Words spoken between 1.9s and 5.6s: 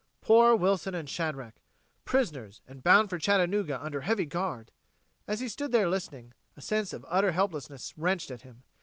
Prisoners, and bound for Chattanooga under heavy guard! As he